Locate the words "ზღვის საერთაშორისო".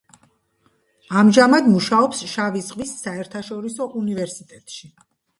2.69-3.87